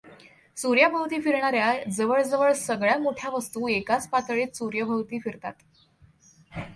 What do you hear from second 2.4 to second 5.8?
सगळ्या मोठ्या वस्तू एकाच पातळीत सूर्याभोवती फिरतात.